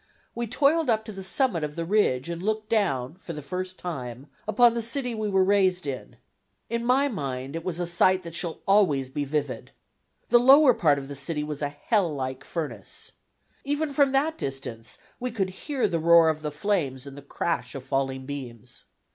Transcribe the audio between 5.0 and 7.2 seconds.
we were raised in. In my